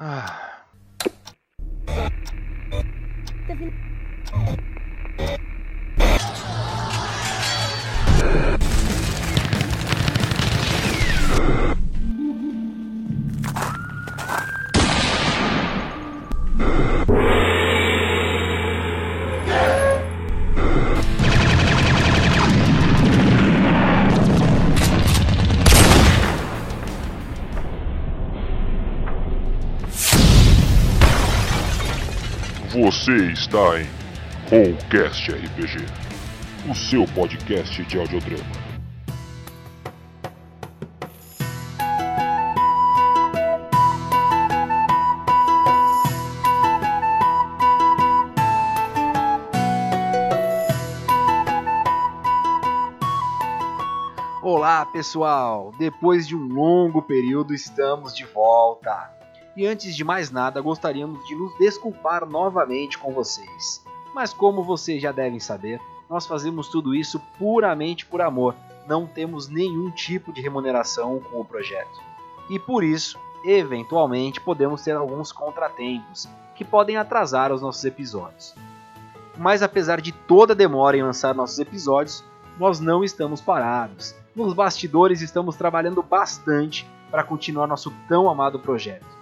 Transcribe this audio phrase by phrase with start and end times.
[0.00, 0.34] Ah.
[33.38, 33.88] está em
[34.50, 35.86] Rollcast RPG,
[36.68, 38.42] o seu podcast de audiodrama.
[54.42, 59.17] Olá pessoal, depois de um longo período estamos de volta.
[59.58, 63.84] E antes de mais nada, gostaríamos de nos desculpar novamente com vocês.
[64.14, 68.54] Mas como vocês já devem saber, nós fazemos tudo isso puramente por amor.
[68.86, 72.00] Não temos nenhum tipo de remuneração com o projeto.
[72.48, 78.54] E por isso, eventualmente, podemos ter alguns contratempos que podem atrasar os nossos episódios.
[79.36, 82.24] Mas apesar de toda a demora em lançar nossos episódios,
[82.60, 84.14] nós não estamos parados.
[84.36, 89.17] Nos bastidores estamos trabalhando bastante para continuar nosso tão amado projeto.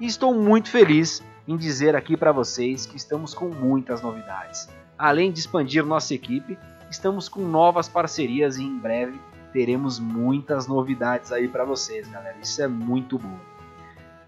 [0.00, 4.68] E estou muito feliz em dizer aqui para vocês que estamos com muitas novidades.
[4.98, 6.58] Além de expandir nossa equipe,
[6.90, 9.20] estamos com novas parcerias e em breve
[9.52, 12.36] teremos muitas novidades aí para vocês, galera.
[12.40, 13.38] Isso é muito bom.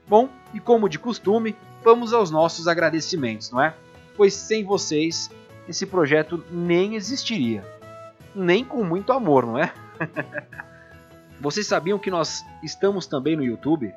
[0.06, 3.74] Bom, e como de costume, vamos aos nossos agradecimentos, não é?
[4.16, 5.30] Pois sem vocês,
[5.68, 7.64] esse projeto nem existiria.
[8.34, 9.72] Nem com muito amor, não é?
[11.40, 13.92] Vocês sabiam que nós estamos também no YouTube?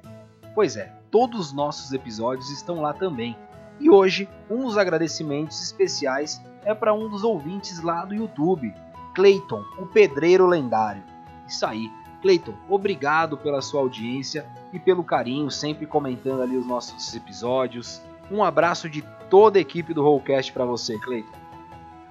[0.53, 3.35] Pois é, todos os nossos episódios estão lá também.
[3.79, 8.71] E hoje, um dos agradecimentos especiais é para um dos ouvintes lá do YouTube,
[9.15, 11.03] Clayton, o pedreiro lendário.
[11.47, 11.91] Isso aí,
[12.21, 17.99] Clayton, obrigado pela sua audiência e pelo carinho, sempre comentando ali os nossos episódios.
[18.29, 21.35] Um abraço de toda a equipe do Rollcast para você, Clayton.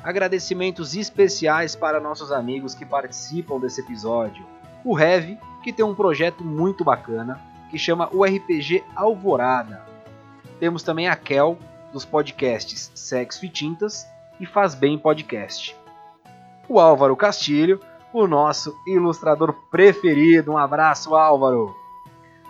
[0.02, 4.44] Agradecimentos especiais para nossos amigos que participam desse episódio.
[4.84, 7.40] O Heavy, que tem um projeto muito bacana,
[7.70, 9.82] que chama o RPG Alvorada.
[10.58, 11.58] Temos também a Kel,
[11.92, 14.06] dos podcasts Sexo e Tintas
[14.40, 15.76] e Faz Bem Podcast.
[16.68, 17.80] O Álvaro Castilho,
[18.12, 20.52] o nosso ilustrador preferido.
[20.52, 21.74] Um abraço, Álvaro!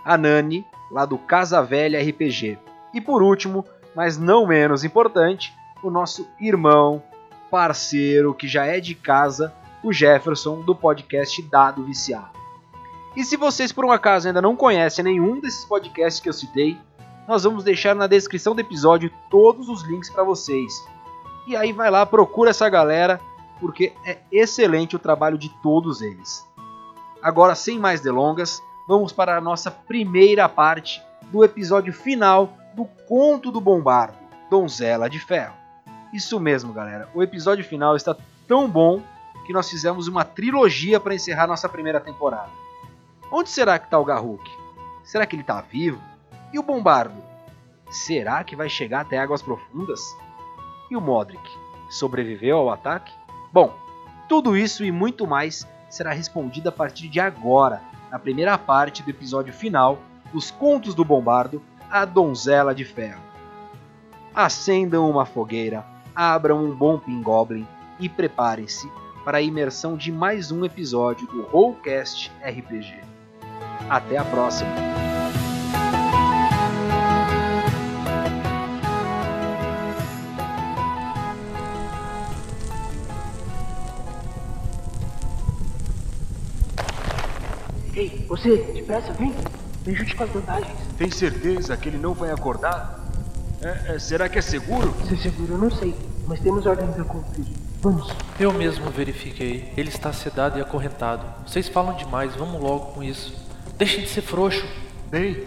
[0.03, 2.57] A Nani, lá do Casa Velha RPG.
[2.93, 5.53] E por último, mas não menos importante,
[5.83, 7.03] o nosso irmão,
[7.49, 9.53] parceiro que já é de casa,
[9.83, 12.37] o Jefferson, do podcast Dado Viciado.
[13.17, 16.77] E se vocês por um acaso ainda não conhecem nenhum desses podcasts que eu citei,
[17.27, 20.71] nós vamos deixar na descrição do episódio todos os links para vocês.
[21.47, 23.19] E aí vai lá, procura essa galera,
[23.59, 26.47] porque é excelente o trabalho de todos eles.
[27.19, 31.01] Agora, sem mais delongas, vamos para a nossa primeira parte
[31.31, 34.15] do episódio final do Conto do Bombardo,
[34.47, 35.55] Donzela de Ferro.
[36.13, 37.09] Isso mesmo, galera.
[37.15, 38.15] O episódio final está
[38.47, 39.01] tão bom
[39.47, 42.66] que nós fizemos uma trilogia para encerrar nossa primeira temporada.
[43.31, 44.49] Onde será que está o Garruk?
[45.03, 46.01] Será que ele está vivo?
[46.53, 47.21] E o Bombardo?
[47.89, 50.01] Será que vai chegar até águas profundas?
[50.89, 51.41] E o Modric?
[51.89, 53.13] Sobreviveu ao ataque?
[53.51, 53.73] Bom,
[54.29, 59.09] tudo isso e muito mais será respondido a partir de agora, na primeira parte do
[59.09, 59.99] episódio final
[60.31, 63.21] dos Contos do Bombardo, A Donzela de Ferro.
[64.33, 67.67] Acendam uma fogueira, abram um bom pingoblin
[67.99, 68.89] e preparem-se
[69.25, 73.16] para a imersão de mais um episódio do Rollcast RPG.
[73.89, 74.69] Até a próxima!
[87.97, 89.33] Ei, você, depressa, vem.
[89.83, 90.77] Me ajude com as vantagens.
[90.97, 92.99] Tem certeza que ele não vai acordar?
[93.59, 94.93] É, é, será que é seguro?
[95.07, 95.95] Se é seguro, eu não sei.
[96.27, 97.45] Mas temos ordens a cumprir.
[97.81, 98.13] Vamos.
[98.39, 99.73] Eu mesmo verifiquei.
[99.75, 101.25] Ele está sedado e acorrentado.
[101.47, 103.46] Vocês falam demais, vamos logo com isso.
[103.77, 104.65] Deixem de ser frouxo.
[105.11, 105.43] Bem,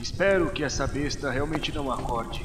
[0.00, 2.42] espero que essa besta realmente não acorde.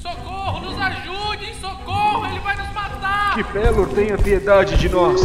[0.00, 1.54] Socorro, nos ajudem!
[1.60, 3.34] Socorro, ele vai nos matar!
[3.34, 5.20] Que Pelor tenha piedade de nós!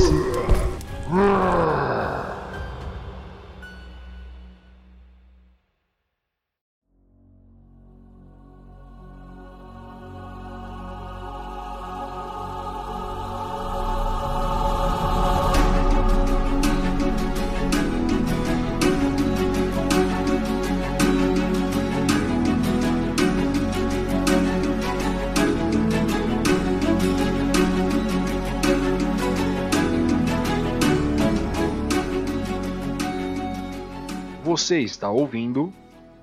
[34.64, 35.74] Você está ouvindo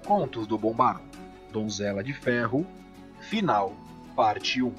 [0.06, 1.02] Contos do Bombardo,
[1.52, 2.66] Donzela de Ferro,
[3.20, 3.76] Final,
[4.16, 4.72] Parte 1.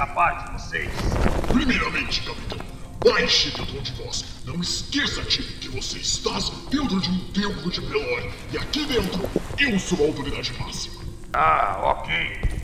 [0.00, 0.90] Escapar de vocês.
[1.52, 2.58] Primeiramente, capitão,
[3.04, 4.24] baixe dentro de vós.
[4.46, 6.38] Não esqueça-te que você está
[6.70, 8.32] dentro de um templo de Pelor.
[8.50, 11.02] E aqui dentro, eu sou a autoridade máxima.
[11.34, 12.14] Ah, ok.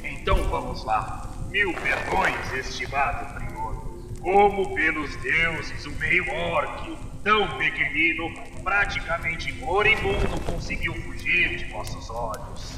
[0.03, 1.31] Então vamos lá.
[1.51, 3.75] Mil perdões, estimado prior.
[4.21, 8.33] Como pelos deuses, o meio orc, tão pequenino,
[8.65, 12.73] praticamente moribundo, conseguiu fugir de vossos olhos.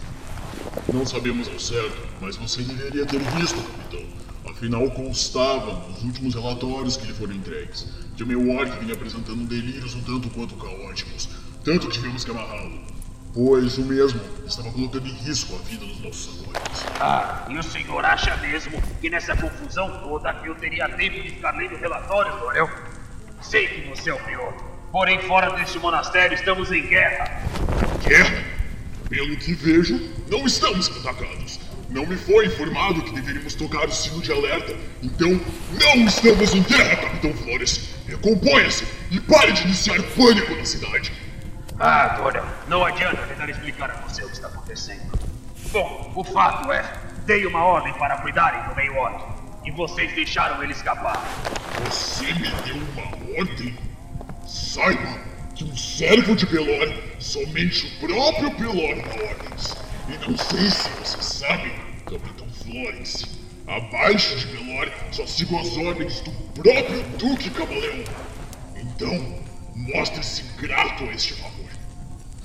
[0.92, 4.27] Não sabemos ao certo, mas você deveria ter visto, capitão.
[4.50, 7.86] Afinal, constava nos últimos relatórios que lhe foram entregues
[8.18, 11.28] que o meu orc vinha apresentando delírios um tanto quanto caóticos.
[11.64, 12.80] Tanto que tivemos que amarrá-lo.
[13.32, 16.84] Pois o mesmo estava colocando em risco a vida dos nossos apoiantes.
[17.00, 21.56] Ah, e o senhor acha mesmo que nessa confusão toda eu teria tempo de ficar
[21.56, 22.68] lendo relatórios, Dorel?
[23.40, 24.52] Sei que você é o pior.
[24.90, 27.40] Porém, fora deste monastério estamos em guerra.
[28.02, 28.44] Guerra?
[29.08, 31.60] Pelo que vejo, não estamos atacados.
[31.90, 34.76] Não me foi informado que deveríamos tocar o sino de alerta.
[35.02, 35.40] Então,
[35.72, 37.94] não estamos em guerra, Capitão Flores.
[38.06, 41.12] Recomponha-se e pare de iniciar pânico na cidade.
[41.80, 45.18] Ah, Dorel, não adianta tentar explicar a você o que está acontecendo.
[45.70, 46.84] Bom, o fato é,
[47.24, 49.24] dei uma ordem para cuidarem do meio orc.
[49.64, 51.22] E vocês deixaram ele escapar.
[51.86, 53.74] Você me deu uma ordem?
[54.46, 55.20] Saiba
[55.54, 59.87] que um servo de Pelor, somente o próprio Pelor dá ordens.
[60.08, 61.70] E não sei se você sabe,
[62.06, 63.26] Capitão Florence,
[63.66, 68.04] abaixo de Pelor só sigo as ordens do próprio Duque Camaleão.
[68.74, 69.38] Então,
[69.74, 71.68] mostre-se grato a este favor.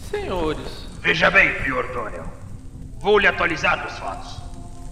[0.10, 2.26] Senhores, Veja bem, Prior Dorel.
[3.00, 4.42] Vou lhe atualizar dos fatos.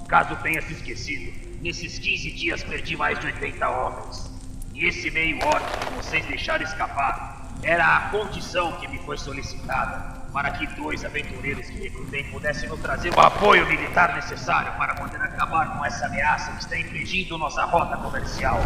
[0.07, 1.31] Caso tenha se esquecido,
[1.61, 4.31] nesses 15 dias perdi mais de 80 homens.
[4.73, 10.10] E esse meio orc que vocês deixaram escapar era a condição que me foi solicitada
[10.31, 15.21] para que dois aventureiros que recrutei pudessem nos trazer o apoio militar necessário para poder
[15.21, 18.61] acabar com essa ameaça que está impedindo nossa rota comercial.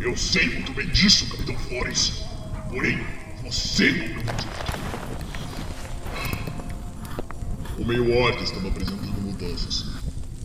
[0.00, 2.24] Eu sei muito bem disso, Capitão Flores.
[2.68, 3.04] Porém,
[3.42, 4.56] você não me ouviu.
[7.78, 9.86] O meio orc estava apresentando mudanças.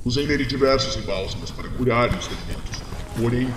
[0.03, 2.81] Usei nele diversos bálsamos para curar os ferimentos.
[3.17, 3.47] Porém,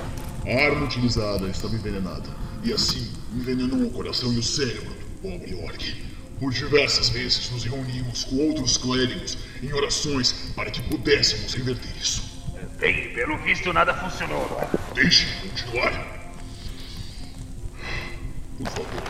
[0.47, 2.29] a arma utilizada estava envenenada.
[2.63, 6.14] E assim, envenenou o coração e o cérebro do pobre orc.
[6.45, 12.23] Por diversas vezes nos reunimos com outros clérigos em orações para que pudéssemos reverter isso.
[12.79, 14.47] Bem, pelo visto nada funcionou?
[14.95, 16.35] Deixe-me continuar.
[18.59, 19.03] Por favor.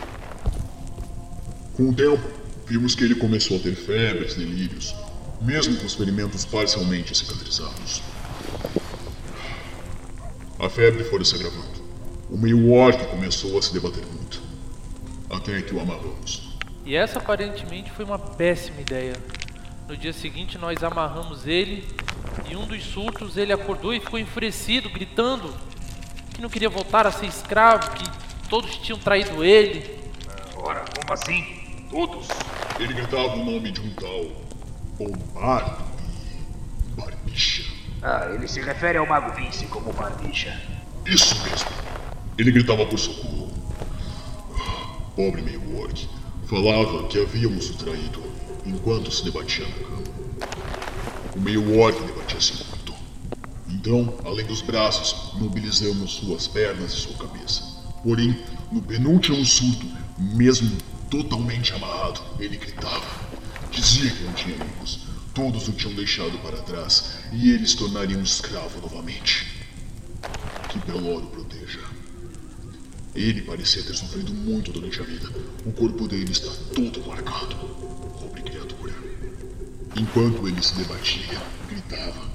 [1.73, 2.23] Com o tempo,
[2.69, 4.95] vimos que ele começou a ter febres, delírios,
[5.41, 8.01] mesmo com os ferimentos parcialmente cicatrizados.
[10.57, 11.83] A febre foi se agravando.
[12.29, 14.41] O meio orc começou a se debater muito.
[15.29, 16.44] Até que o amarramos.
[16.85, 19.15] E essa aparentemente foi uma péssima ideia.
[19.87, 21.87] No dia seguinte nós amarramos ele
[22.49, 25.53] e um dos surtos ele acordou e ficou enfurecido, gritando
[26.33, 28.03] que não queria voltar a ser escravo, que
[28.49, 29.99] todos tinham traído ele.
[30.57, 31.43] Ora, como assim?
[31.89, 32.27] Todos?
[32.79, 34.45] Ele gritava o nome de um tal
[34.99, 35.07] e
[36.95, 37.63] Barbicha.
[38.01, 40.59] Ah, ele se refere ao Mago Vince como Barbicha.
[41.05, 41.69] Isso mesmo.
[42.37, 43.51] Ele gritava por socorro.
[45.15, 46.07] Pobre meio orc.
[46.47, 48.21] Falava que havíamos o traído
[48.65, 50.03] enquanto se debatia na cama.
[51.35, 52.93] O meio orc debatia-se muito.
[53.67, 57.63] Então, além dos braços, mobilizamos suas pernas e sua cabeça.
[58.03, 58.39] Porém,
[58.71, 59.87] no penúltimo surto,
[60.19, 60.77] mesmo
[61.09, 63.03] totalmente amarrado, ele gritava.
[63.71, 64.99] Dizia que não tinha amigos.
[65.33, 69.47] Todos o tinham deixado para trás e ele se tornaria um escravo novamente.
[70.69, 71.79] Que Pelor o proteja.
[73.15, 75.29] Ele parecia ter sofrido muito durante a vida.
[75.65, 77.55] O corpo dele está todo marcado.
[78.19, 78.93] Pobre criatura.
[79.95, 82.29] Enquanto ele se debatia, gritava.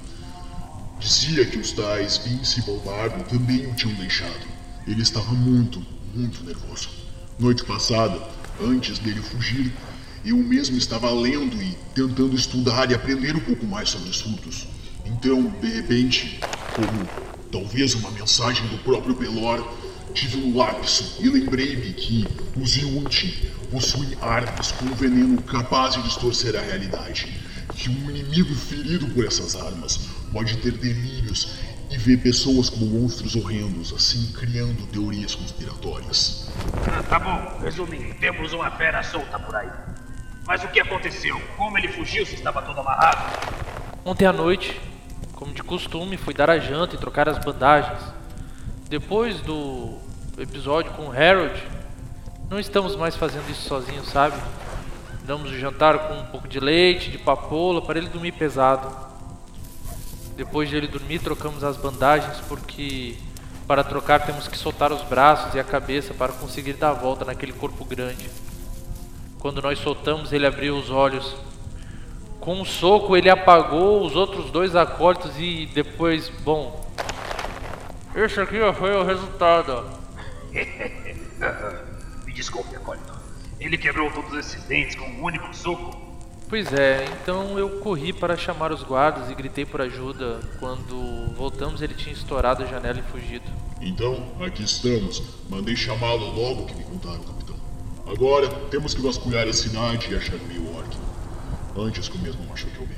[0.99, 4.47] Dizia que os tais Vince e Bombardo também o tinham deixado.
[4.87, 5.85] Ele estava muito,
[6.15, 6.89] muito nervoso.
[7.37, 8.19] Noite passada,
[8.59, 9.71] antes dele fugir,
[10.25, 14.67] eu mesmo estava lendo e tentando estudar e aprender um pouco mais sobre surtos.
[15.05, 16.39] Então, de repente,
[16.75, 19.59] como Talvez uma mensagem do próprio Pelor.
[20.13, 22.27] Tive um lapso e lembrei-me que
[22.57, 27.41] os Yunti possuem armas com veneno capaz de distorcer a realidade.
[27.75, 29.97] Que um inimigo ferido por essas armas
[30.31, 31.55] pode ter delírios
[31.89, 36.49] e ver pessoas como monstros horrendos, assim criando teorias conspiratórias.
[36.87, 39.69] Ah, tá bom, resumindo, temos uma fera solta por aí.
[40.45, 41.39] Mas o que aconteceu?
[41.57, 43.61] Como ele fugiu se estava todo amarrado?
[44.03, 44.79] Ontem à noite,
[45.33, 48.20] como de costume, fui dar a janta e trocar as bandagens.
[48.91, 49.99] Depois do
[50.37, 51.57] episódio com o Harold,
[52.49, 54.35] não estamos mais fazendo isso sozinhos, sabe?
[55.23, 58.93] Damos o jantar com um pouco de leite, de papoula, para ele dormir pesado.
[60.35, 63.15] Depois de ele dormir, trocamos as bandagens porque
[63.65, 67.23] para trocar temos que soltar os braços e a cabeça para conseguir dar a volta
[67.23, 68.29] naquele corpo grande.
[69.39, 71.33] Quando nós soltamos, ele abriu os olhos.
[72.41, 76.90] Com um soco, ele apagou os outros dois acólitos e depois, bom.
[78.15, 79.85] Esse aqui foi o resultado.
[82.25, 83.13] Me desculpe, acólito.
[83.59, 86.11] Ele quebrou todos esses dentes com um único soco.
[86.49, 90.41] Pois é, então eu corri para chamar os guardas e gritei por ajuda.
[90.59, 93.49] Quando voltamos, ele tinha estourado a janela e fugido.
[93.79, 95.23] Então, aqui estamos.
[95.49, 97.55] Mandei chamá-lo logo que me contaram, capitão.
[98.05, 100.97] Agora, temos que vasculhar a cidade e achar o meio orc.
[101.77, 102.97] Antes que o mesmo machuque alguém.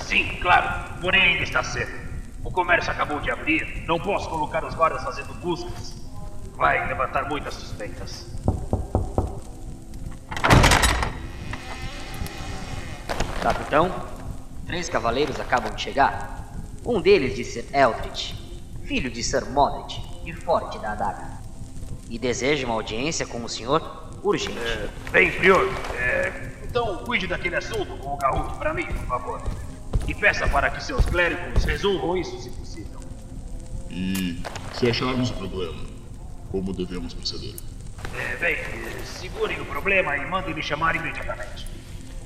[0.00, 1.00] Sim, claro.
[1.00, 2.07] Porém, ainda está cedo.
[2.48, 3.84] O comércio acabou de abrir.
[3.86, 5.94] Não posso colocar os guardas fazendo buscas.
[6.56, 8.26] Vai levantar muitas suspeitas.
[13.42, 13.94] Capitão,
[14.66, 16.48] três cavaleiros acabam de chegar.
[16.86, 18.32] Um deles de Sir Eldritch,
[18.82, 21.28] filho de Sir Modred e forte da adaga.
[22.08, 24.58] E deseja uma audiência com o senhor urgente.
[25.10, 25.68] Bem, prior.
[25.98, 29.67] é, então cuide daquele assunto com o Garruk para mim, por favor.
[30.20, 33.00] Peça para que seus clérigos resolvam isso, se possível.
[33.90, 34.42] E
[34.74, 35.86] se acharmos o problema,
[36.50, 37.54] como devemos proceder?
[38.16, 38.56] É, bem,
[39.04, 41.66] segurem o problema e mandem me chamar imediatamente.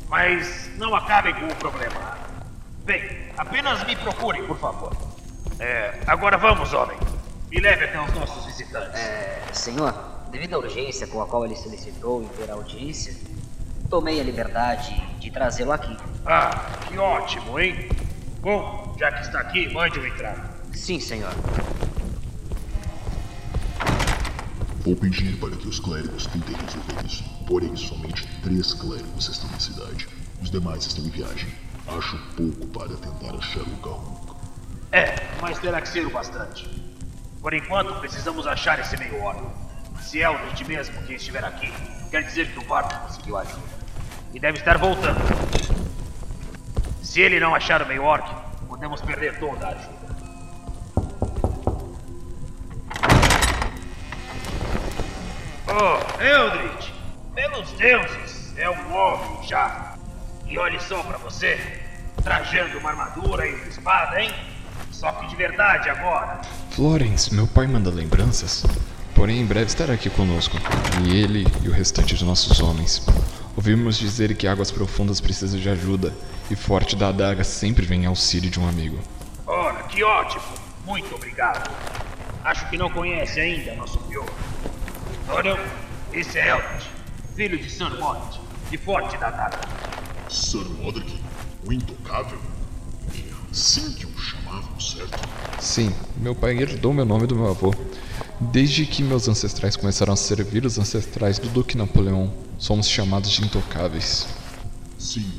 [0.09, 2.19] Mas não acabem com o problema.
[2.85, 3.03] Bem,
[3.37, 4.97] apenas me procurem, por favor.
[5.59, 6.97] É, agora vamos, homem.
[7.51, 8.99] Me leve até os nossos visitantes.
[8.99, 9.95] É, senhor,
[10.31, 13.15] devido à urgência com a qual ele solicitou em ter audiência,
[13.93, 15.95] tomei a liberdade de trazê-lo aqui.
[16.25, 17.91] Ah, que ótimo, hein?
[18.41, 20.63] Bom, já que está aqui, mande-o entrar.
[20.73, 21.31] Sim, senhor.
[24.81, 27.23] Vou pedir para que os clérigos tentem resolver isso.
[27.47, 30.09] Porém, somente três clérigos estão na cidade.
[30.41, 31.53] Os demais estão em viagem.
[31.87, 34.37] Acho pouco para tentar achar o Garruk.
[34.91, 36.67] É, mas terá que ser o bastante.
[37.43, 39.43] Por enquanto, precisamos achar esse meio orc.
[40.01, 41.71] Se é o mesmo quem estiver aqui,
[42.11, 43.82] quer dizer que o barco conseguiu ajuda.
[44.33, 45.21] E deve estar voltando.
[47.03, 48.27] Se ele não achar o meio orc,
[48.67, 50.03] podemos perder toda a ajuda.
[55.69, 56.91] Oh, Eldritch!
[57.35, 59.95] Pelos deuses, é um homem já.
[60.47, 61.59] E olhe só pra você,
[62.23, 64.31] trajando uma armadura e uma espada, hein?
[64.91, 66.41] Só que de verdade agora.
[66.71, 68.65] Florence, meu pai manda lembranças.
[69.15, 70.57] Porém, em breve estará aqui conosco.
[71.05, 73.07] E ele e o restante de nossos homens.
[73.55, 76.15] Ouvimos dizer que Águas Profundas precisa de ajuda.
[76.51, 78.99] E Forte da Adaga sempre vem em auxílio de um amigo.
[79.47, 80.43] Ora, que ótimo!
[80.85, 81.71] Muito obrigado.
[82.45, 84.27] Acho que não conhece ainda nosso pior.
[85.29, 85.59] Olha,
[86.13, 86.87] esse é Eldritch,
[87.37, 88.39] filho de Sir Mort,
[88.71, 89.61] de Forte da Adaga.
[90.29, 91.21] Sir Modric,
[91.65, 92.39] o intocável?
[93.15, 95.21] É assim que o chamavam, certo?
[95.61, 97.73] Sim, meu pai herdou meu nome do meu avô.
[98.51, 103.45] Desde que meus ancestrais começaram a servir os ancestrais do Duque Napoleão, somos chamados de
[103.45, 104.27] intocáveis.
[104.99, 105.31] Sim,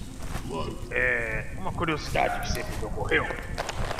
[0.47, 0.77] claro.
[0.89, 3.25] É uma curiosidade que sempre me ocorreu.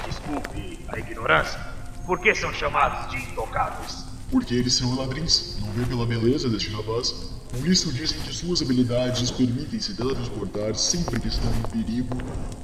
[0.08, 1.60] Desculpe a ignorância.
[2.06, 4.06] Por que são chamados de intocáveis?
[4.32, 5.58] Porque eles são ladrins.
[5.60, 7.14] Não vê pela beleza deste rapaz?
[7.52, 12.18] Com isso dizem que suas habilidades permitem se teletransportar sempre que estão em perigo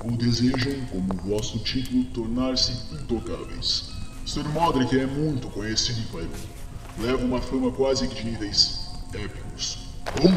[0.03, 3.99] ou desejam, como vosso título, tornar-se intocáveis.
[4.29, 6.29] Sir Modric é muito conhecido em Faerun.
[7.00, 9.79] Leva uma fama quase que de níveis épicos.
[10.21, 10.31] Bom,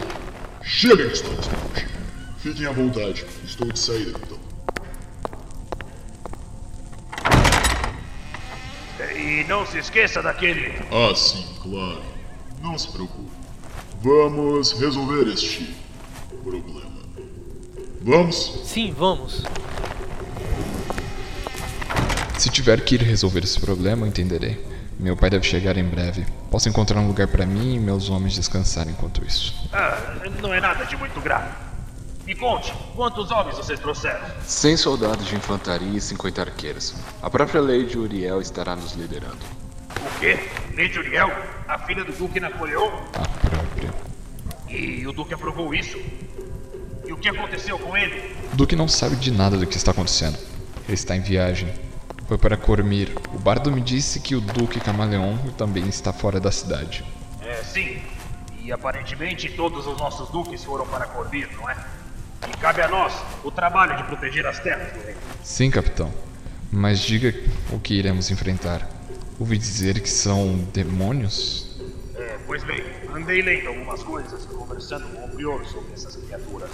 [0.63, 1.47] chega de histórias.
[2.39, 3.27] Fiquem à vontade.
[3.45, 4.39] Estou de saída, capitão.
[9.15, 10.73] E não se esqueça daquele.
[10.91, 12.03] Ah, sim, claro.
[12.63, 13.31] Não se preocupe.
[14.01, 15.77] Vamos resolver este
[16.43, 17.03] problema.
[18.01, 18.59] Vamos?
[18.65, 19.43] Sim, vamos.
[22.39, 24.61] Se tiver que ir resolver esse problema, eu entenderei.
[24.99, 26.27] Meu pai deve chegar em breve.
[26.51, 29.55] Posso encontrar um lugar para mim e meus homens descansarem enquanto isso.
[29.73, 29.97] Ah,
[30.41, 31.49] não é nada de muito grave.
[32.25, 34.21] Me conte, quantos homens vocês trouxeram?
[34.47, 36.95] 100 soldados de infantaria e 50 arqueiros.
[37.21, 39.39] A própria Lady Uriel estará nos liderando.
[40.01, 40.39] O quê?
[40.77, 41.31] Lady Uriel?
[41.67, 42.87] A filha do Duque Napoleão?
[43.15, 43.93] A própria.
[44.69, 45.99] E o Duque aprovou isso?
[47.05, 48.37] E o que aconteceu com ele?
[48.53, 50.39] O Duque não sabe de nada do que está acontecendo.
[50.87, 51.73] Ele está em viagem.
[52.33, 53.13] Foi para Cormir.
[53.35, 57.05] O bardo me disse que o Duque Camaleão também está fora da cidade.
[57.43, 58.01] É, sim.
[58.63, 61.77] E aparentemente todos os nossos duques foram para Cormir, não é?
[62.49, 63.13] E cabe a nós
[63.45, 65.21] o trabalho de proteger as terras do reino.
[65.43, 66.11] Sim, capitão.
[66.71, 67.39] Mas diga
[67.71, 68.89] o que iremos enfrentar.
[69.39, 71.79] Ouvi dizer que são demônios?
[72.15, 72.83] É, pois bem,
[73.15, 76.71] andei lendo algumas coisas, conversando com o Prior sobre essas criaturas.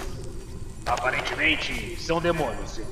[0.87, 2.85] Aparentemente são demônios, sim.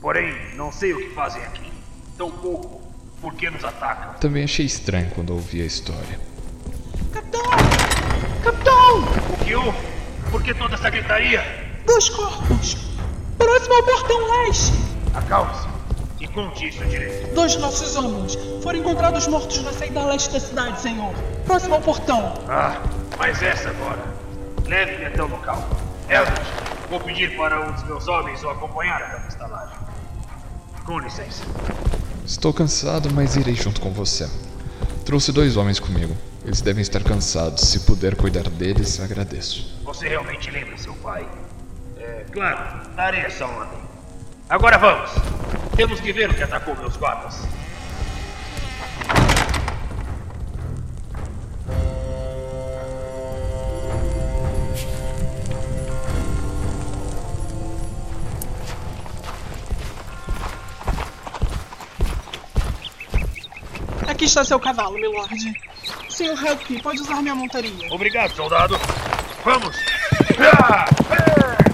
[0.00, 1.73] Porém, não sei o que fazem aqui.
[2.16, 2.80] Tampouco
[3.20, 4.14] por que nos atacam.
[4.14, 6.20] Também achei estranho quando ouvi a história.
[7.12, 7.42] Capitão!
[8.42, 9.00] Capitão!
[9.32, 9.78] O que houve?
[10.30, 11.42] Por que toda essa gritaria?
[11.86, 12.76] Dois corpos!
[13.38, 14.72] Próximo ao portão leste!
[15.14, 15.68] Acalme-se
[16.20, 17.34] e conte isso direito.
[17.34, 21.12] Dois nossos homens foram encontrados mortos na saída leste da cidade, senhor.
[21.44, 22.34] Próximo ao portão.
[22.48, 22.80] Ah,
[23.18, 24.02] mas essa agora.
[24.66, 25.68] Leve-me até o local.
[26.08, 26.40] Eldred,
[26.88, 29.78] vou pedir para um dos meus homens o acompanhar até a estalagem.
[30.84, 31.44] Com licença.
[32.24, 34.26] Estou cansado, mas irei junto com você.
[35.04, 36.16] Trouxe dois homens comigo.
[36.42, 37.62] Eles devem estar cansados.
[37.68, 39.78] Se puder cuidar deles, agradeço.
[39.84, 41.26] Você realmente lembra seu pai?
[41.98, 43.78] É, claro, darei essa ordem.
[44.48, 45.10] Agora vamos!
[45.76, 47.42] Temos que ver o que atacou meus guardas.
[64.34, 65.54] Está seu cavalo, milord.
[66.08, 67.92] Senhor Help, pode usar minha montaria.
[67.92, 68.76] Obrigado, soldado.
[69.44, 69.76] Vamos!
[70.40, 70.86] Ah!
[71.10, 71.64] Ah!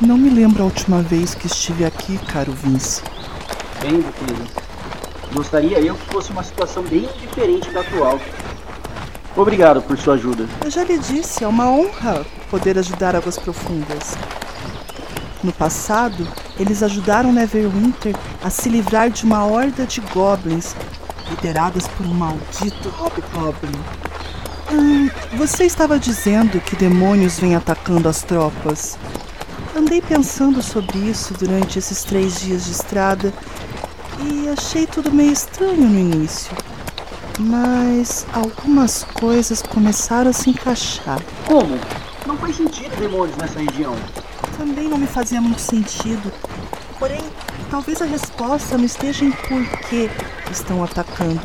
[0.00, 3.02] Não me lembro a última vez que estive aqui, caro Vince.
[3.80, 4.46] Bem, querido.
[5.32, 8.20] Gostaria eu que fosse uma situação bem diferente da atual.
[9.36, 10.46] Obrigado por sua ajuda.
[10.62, 14.16] Eu já lhe disse, é uma honra poder ajudar Águas Profundas.
[15.42, 20.74] No passado, eles ajudaram Neverwinter a se livrar de uma horda de goblins
[21.30, 23.80] lideradas por um maldito Hobgoblin.
[24.72, 28.98] Hum, você estava dizendo que demônios vêm atacando as tropas.
[29.76, 33.32] Andei pensando sobre isso durante esses três dias de estrada
[34.20, 36.52] e achei tudo meio estranho no início.
[37.38, 41.20] Mas algumas coisas começaram a se encaixar.
[41.46, 41.78] Como?
[42.26, 43.94] Não faz sentido demônios nessa região.
[44.58, 46.32] Também não me fazia muito sentido.
[46.98, 47.22] Porém,
[47.70, 50.10] talvez a resposta não esteja em por que
[50.50, 51.40] estão atacando,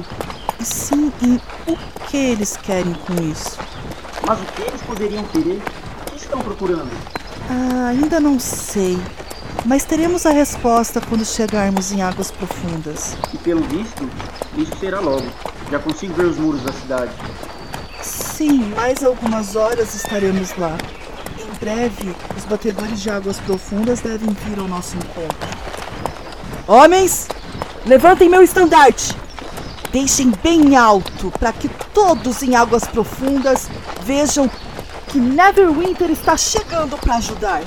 [0.59, 1.39] e sim em
[1.71, 3.57] o que eles querem com isso.
[4.27, 5.61] Mas o que eles poderiam querer?
[6.01, 6.91] O que estão procurando?
[7.49, 8.97] Ah, ainda não sei.
[9.65, 13.15] Mas teremos a resposta quando chegarmos em águas profundas.
[13.33, 14.09] E pelo visto,
[14.57, 15.25] isso será logo.
[15.71, 17.11] Já consigo ver os muros da cidade.
[18.01, 20.77] Sim, mais algumas horas estaremos lá.
[21.39, 25.49] Em breve, os batedores de águas profundas devem vir ao nosso encontro.
[26.67, 27.27] Homens,
[27.85, 29.15] levantem meu estandarte.
[29.91, 33.69] Deixem bem alto para que todos em águas profundas
[34.03, 34.49] vejam
[35.15, 37.61] que Neverwinter está chegando para ajudar.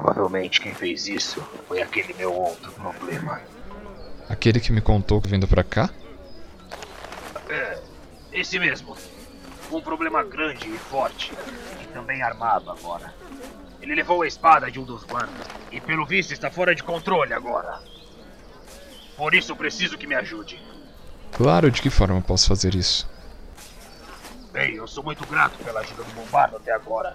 [0.00, 3.38] Provavelmente quem fez isso foi aquele meu outro problema.
[4.30, 5.90] Aquele que me contou que vindo pra cá?
[7.50, 7.78] É,
[8.32, 8.96] esse mesmo.
[9.70, 11.32] Um problema grande e forte.
[11.82, 13.12] E também armado agora.
[13.82, 15.46] Ele levou a espada de um dos guardas.
[15.70, 17.78] E pelo visto está fora de controle agora.
[19.18, 20.58] Por isso preciso que me ajude.
[21.32, 23.06] Claro, de que forma posso fazer isso?
[24.50, 27.14] Bem, eu sou muito grato pela ajuda do bombardo até agora.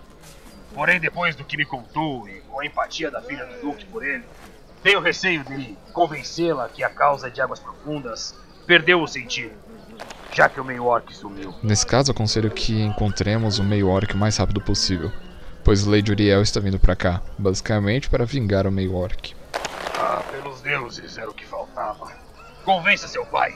[0.75, 4.05] Porém, depois do que me contou e com a empatia da filha do Duque por
[4.05, 4.25] ele,
[4.83, 8.35] tenho receio de convencê-la que a causa de águas profundas
[8.67, 9.53] perdeu o sentido,
[10.33, 11.55] já que o meio orc sumiu.
[11.63, 15.09] Nesse caso, aconselho que encontremos o meio orc o mais rápido possível,
[15.63, 19.33] pois Lady Uriel está vindo para cá, basicamente para vingar o meio orc.
[19.97, 22.11] Ah, pelos deuses, era o que faltava.
[22.65, 23.53] Convença seu pai.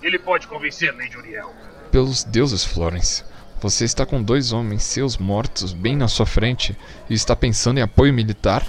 [0.00, 1.52] Ele pode convencer Lady Uriel.
[1.90, 3.24] Pelos deuses, Florence.
[3.60, 6.74] Você está com dois homens seus mortos bem na sua frente
[7.10, 8.66] e está pensando em apoio militar?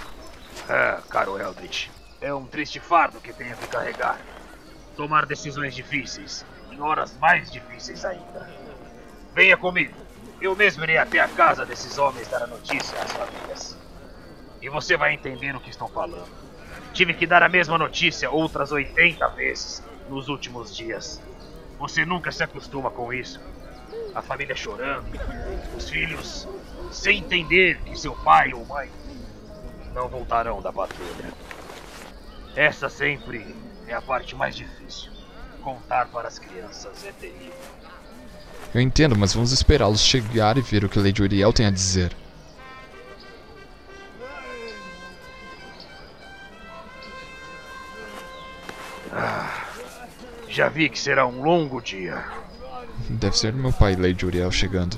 [0.67, 1.88] É, caro Eldritch.
[2.19, 4.19] É um triste fardo que tenho que carregar.
[4.97, 8.49] Tomar decisões difíceis, em horas mais difíceis ainda.
[9.34, 9.95] Venha comigo.
[10.41, 13.77] Eu mesmo irei até a casa desses homens dar a notícia às famílias.
[14.62, 16.27] E você vai entender o que estão falando.
[16.91, 21.21] Tive que dar a mesma notícia outras 80 vezes nos últimos dias.
[21.80, 23.39] Você nunca se acostuma com isso.
[24.13, 25.08] A família chorando,
[25.78, 26.47] os filhos
[26.91, 28.89] sem entender que seu pai ou mãe
[29.93, 31.34] não voltarão da patrulha.
[32.56, 33.56] Essa sempre
[33.88, 35.12] é a parte mais difícil.
[35.63, 37.54] Contar para as crianças é terrível.
[38.74, 42.15] Eu entendo, mas vamos esperá-los chegar e ver o que Lady Uriel tem a dizer.
[49.13, 49.67] Ah,
[50.47, 52.40] já vi que será um longo dia.
[53.10, 54.98] Deve ser meu pai, Lady Uriel, chegando.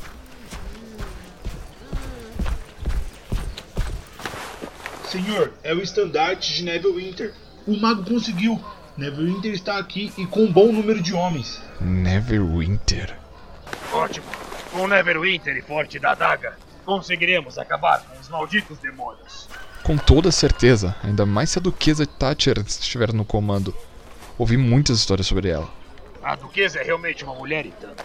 [5.06, 7.34] Senhor, é o estandarte de Neverwinter.
[7.67, 8.60] O mago conseguiu.
[8.98, 11.62] Neverwinter está aqui e com um bom número de homens.
[11.80, 13.15] Neverwinter.
[13.91, 14.26] Ótimo.
[14.72, 19.48] Com Neverwinter e Forte da Adaga, conseguiremos acabar com os malditos demônios.
[19.84, 23.76] Com toda certeza, ainda mais se a Duquesa Thatcher estiver no comando.
[24.38, 25.69] Ouvi muitas histórias sobre ela.
[26.23, 28.01] A Duquesa é realmente uma mulher e tanto.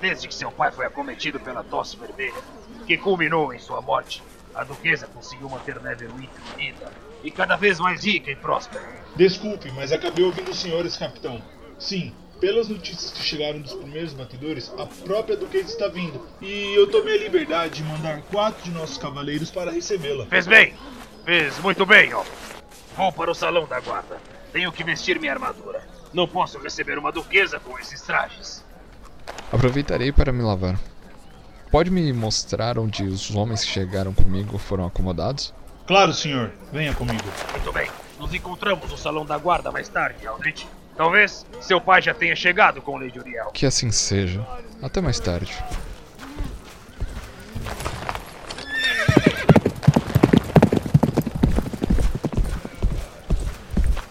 [0.00, 2.42] Desde que seu pai foi acometido pela tosse vermelha,
[2.86, 6.90] que culminou em sua morte, a Duquesa conseguiu manter Neverwinter unida
[7.22, 8.84] e cada vez mais rica e próspera.
[9.14, 11.40] Desculpe, mas acabei ouvindo os senhores, capitão.
[11.78, 16.26] Sim, pelas notícias que chegaram dos primeiros batedores, a própria Duquesa está vindo.
[16.42, 20.26] E eu tomei a liberdade de mandar quatro de nossos cavaleiros para recebê-la.
[20.26, 20.74] Fez bem!
[21.24, 22.24] Fez muito bem, ó.
[22.96, 24.18] Vou para o salão da guarda.
[24.52, 25.95] Tenho que vestir minha armadura.
[26.16, 28.64] Não posso receber uma duquesa com esses trajes.
[29.52, 30.80] Aproveitarei para me lavar.
[31.70, 35.52] Pode me mostrar onde os homens que chegaram comigo foram acomodados?
[35.86, 36.52] Claro, senhor.
[36.72, 37.22] Venha comigo.
[37.50, 37.90] Muito bem.
[38.18, 40.66] Nos encontramos no salão da guarda mais tarde, Aldrich.
[40.96, 43.50] Talvez seu pai já tenha chegado com Lady Uriel.
[43.52, 44.42] Que assim seja.
[44.80, 45.54] Até mais tarde.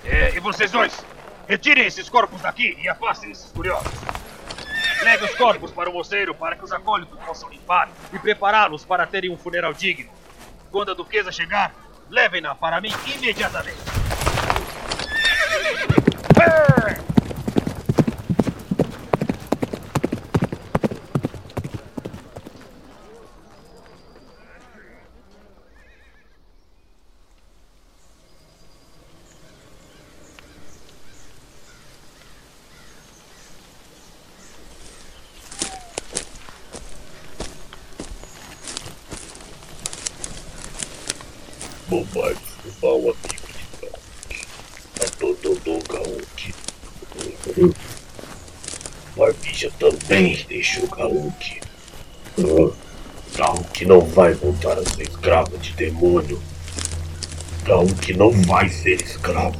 [0.03, 1.14] É, e vocês dois?
[1.47, 3.91] Retirem esses corpos daqui e afastem esses curiosos.
[5.03, 9.05] Leve os corpos para o moceiro para que os acólitos possam limpar e prepará-los para
[9.05, 10.09] terem um funeral digno.
[10.71, 11.73] Quando a duquesa chegar,
[12.09, 13.95] levem-na para mim imediatamente.
[41.99, 42.05] O
[42.81, 44.47] mau amigo de Gauk.
[44.99, 46.55] Abandonou Gauk.
[49.15, 51.61] Barbija também deixou Gauk.
[53.37, 56.41] Gauk não vai voltar a ser escrava de demônio.
[57.63, 59.59] Gauk não vai ser escravo.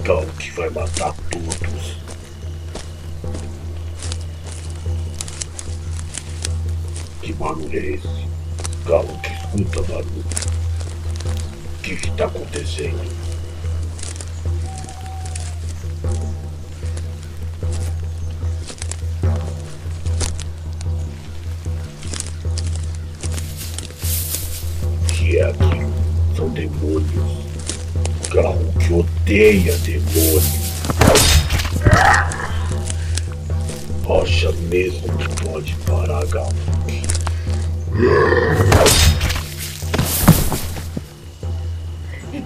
[0.00, 1.96] Gauk vai matar todos.
[7.22, 8.28] Que barulho é esse?
[8.84, 10.63] Gauk escuta barulho.
[11.96, 12.98] Que está acontecendo?
[25.08, 25.52] Que é?
[26.36, 27.44] São demônios.
[28.32, 30.64] Gal que odeia demônios.
[34.22, 36.48] Acha mesmo que pode parar Gal?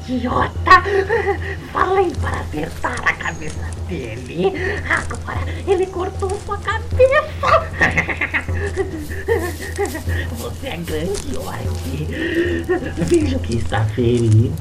[0.09, 0.83] Idiota!
[1.71, 4.53] Falei para acertar a cabeça dele.
[4.89, 7.69] Agora ele cortou sua cabeça.
[10.39, 12.07] Você é grande, Orc.
[13.05, 14.55] Vejo que está ferido.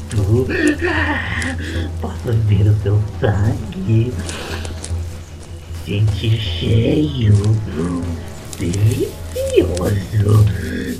[2.01, 4.13] Posso ver o seu sangue.
[5.85, 7.33] Sente cheio.
[8.59, 9.07] delicioso.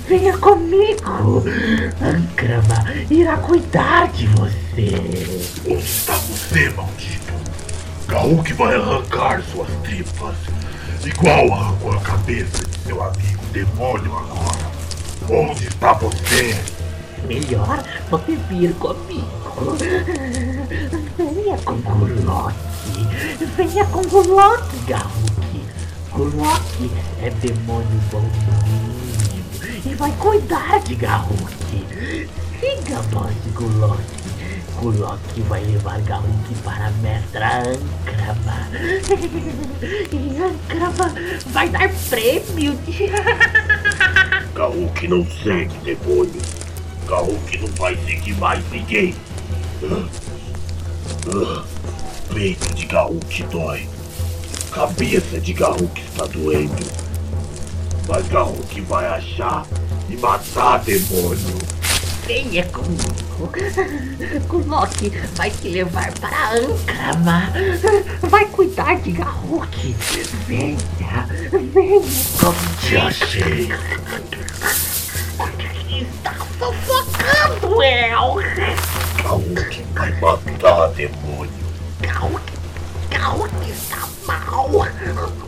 [0.08, 1.44] Venha comigo.
[2.00, 4.94] Ankrama irá cuidar de você.
[5.66, 7.34] Onde está você, maldito?
[8.06, 10.34] Gauk vai arrancar suas tripas.
[11.04, 14.70] Igual arrancou a cabeça de seu amigo demônio agora.
[15.28, 16.58] Onde está você?
[17.26, 19.76] Melhor você vir comigo.
[21.18, 22.54] Venha com Gulok.
[23.58, 25.66] Venha com Gulok, Garuk.
[26.12, 26.90] Gulok
[27.22, 28.87] é demônio bonzinho
[29.84, 31.52] e vai cuidar de Garuk.
[32.60, 34.02] Siga, boss Gulok.
[34.80, 38.68] Gulok vai levar Garuk para a mestra Ankrama.
[40.12, 41.14] E Ankrama
[41.48, 43.08] vai dar prêmio de...
[44.54, 46.42] Gauk não segue demônio.
[47.06, 49.14] Gauk não vai seguir mais ninguém.
[52.34, 53.88] Peito de Gauk dói.
[54.72, 57.07] Cabeça de Gauk está doendo.
[58.08, 59.66] Mas Gauk vai achar
[60.08, 61.58] e matar demônio.
[62.26, 63.52] Venha comigo.
[64.48, 67.52] Gulok vai te levar para Ankrama.
[68.22, 69.94] Vai cuidar de Garuk.
[70.46, 70.78] Venha,
[71.50, 72.00] venha.
[72.80, 73.68] Te achei.
[76.00, 78.36] Está sufocando, El.
[79.22, 81.52] Gauk vai matar demônio.
[82.00, 82.40] Garuk,
[83.10, 85.47] Garuk está mal.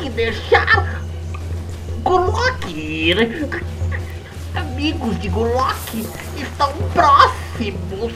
[0.00, 1.02] Garuk deixar
[2.02, 3.50] Gulok ir.
[4.54, 8.12] Amigos de Gulok estão próximos.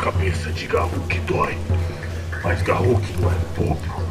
[0.00, 1.58] Cabeça de Gauk dói.
[2.42, 4.02] Mas Gauk não é bobo.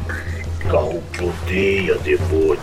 [0.70, 2.60] Gauk odeia demônio.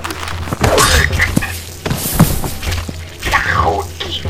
[3.30, 4.24] Garuk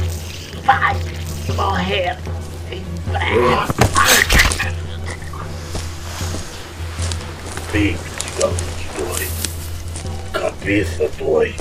[0.65, 0.95] vai
[1.55, 2.17] morrer
[2.71, 3.88] em breve.
[7.71, 7.99] Peito
[8.39, 8.55] Gauk
[8.97, 9.27] dói.
[10.33, 11.55] Cabeça dói.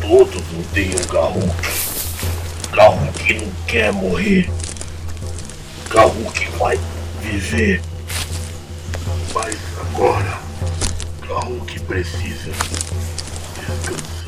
[0.00, 1.46] Todos odeiam Gauk.
[2.72, 4.50] Gauk não quer morrer.
[5.88, 6.78] Gauk vai
[7.22, 7.80] viver.
[9.32, 10.40] Mas agora,
[11.28, 12.50] Gauk precisa
[13.54, 14.19] descansar.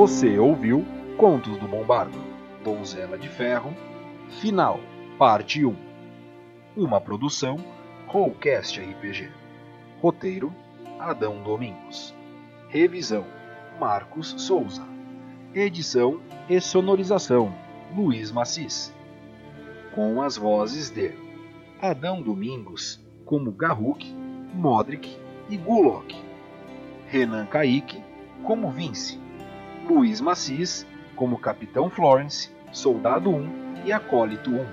[0.00, 0.82] Você ouviu
[1.18, 2.18] Contos do Bombardo,
[2.64, 3.76] Donzela de Ferro,
[4.40, 4.80] Final,
[5.18, 5.76] Parte 1.
[6.74, 7.62] Uma produção
[8.06, 9.30] Rollcast RPG.
[10.00, 10.54] Roteiro
[10.98, 12.14] Adão Domingos.
[12.70, 13.26] Revisão
[13.78, 14.88] Marcos Souza.
[15.54, 17.54] Edição e sonorização
[17.94, 18.94] Luiz Macis.
[19.94, 21.12] Com as vozes de
[21.78, 24.10] Adão Domingos como Garruk,
[24.54, 25.14] Modric
[25.50, 26.16] e Gulok.
[27.06, 28.02] Renan Kaique
[28.42, 29.20] como Vince.
[29.90, 34.64] Luiz Macis como Capitão Florence, Soldado 1 e Acólito 1.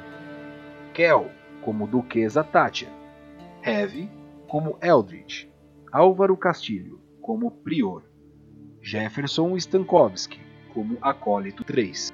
[0.93, 1.31] Kel
[1.63, 2.87] como Duquesa Tátia.
[3.63, 4.11] Heavy
[4.47, 5.51] como Eldritch.
[5.91, 8.03] Álvaro Castilho como Prior.
[8.79, 10.39] Jefferson Stankowski
[10.71, 12.13] como Acólito 3.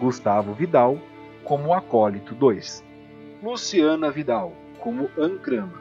[0.00, 1.00] Gustavo Vidal
[1.44, 2.84] como Acólito 2.
[3.44, 5.80] Luciana Vidal como Ankrama.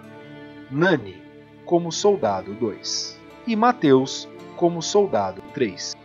[0.69, 1.19] Nani
[1.65, 3.19] como Soldado 2.
[3.47, 6.02] E Mateus como Soldado 3.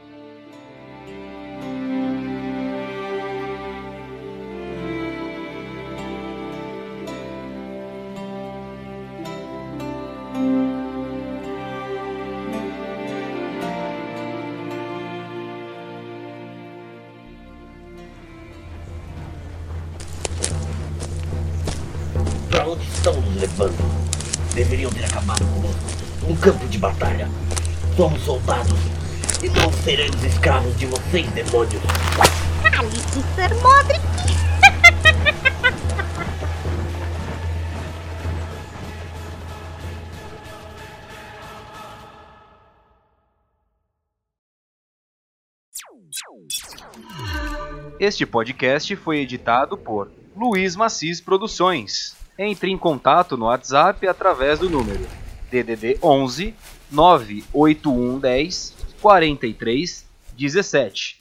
[22.98, 23.76] Estão nos levando?
[24.54, 25.80] Deveriam ter acabado conosco.
[26.28, 27.28] Um campo de batalha.
[27.96, 28.78] Somos soldados.
[29.40, 31.80] E não seremos escravos de vocês, demônios.
[32.62, 34.08] Cale-se, Sir Modric.
[48.00, 52.17] Este podcast foi editado por Luiz Macis Produções.
[52.38, 55.04] Entre em contato no WhatsApp através do número
[55.50, 56.54] DDD 11
[56.88, 61.20] 98110 43 17